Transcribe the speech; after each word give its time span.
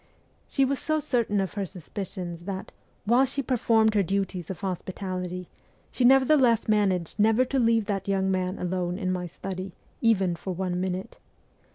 'She 0.49 0.65
was 0.65 0.79
so 0.79 0.97
certain 0.97 1.39
of 1.39 1.53
her 1.53 1.63
suspicions 1.63 2.45
that, 2.45 2.71
while 3.05 3.23
she 3.23 3.43
performed 3.43 3.93
her 3.93 4.01
duties 4.01 4.49
of 4.49 4.61
hospitality, 4.61 5.47
she 5.91 6.03
nevertheless 6.03 6.67
managed 6.67 7.19
never 7.19 7.45
to 7.45 7.59
leave 7.59 7.85
that 7.85 8.07
young 8.07 8.31
man 8.31 8.57
alone 8.57 8.97
in 8.97 9.11
my 9.11 9.27
study, 9.27 9.73
even 10.01 10.35
for 10.35 10.55
one 10.55 10.81
minute. 10.81 11.19